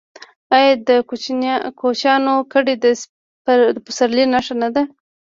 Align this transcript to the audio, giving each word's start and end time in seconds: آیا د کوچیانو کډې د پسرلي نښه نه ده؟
آیا 0.55 0.71
د 0.87 0.89
کوچیانو 1.79 2.35
کډې 2.51 2.75
د 2.83 2.85
پسرلي 3.85 4.25
نښه 4.33 4.55
نه 4.61 4.69
ده؟ 4.75 4.83